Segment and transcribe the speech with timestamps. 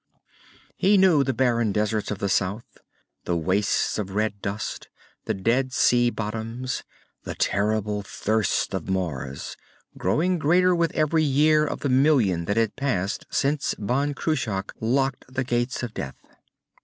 [0.77, 2.65] _"He knew the barren deserts of the south,
[3.25, 4.89] the wastes of red dust,
[5.25, 6.83] the dead sea bottoms
[7.23, 9.55] the terrible thirst of Mars,
[9.99, 15.31] growing greater with every year of the million that had passed since Ban Cruach locked
[15.31, 16.15] the Gates of Death.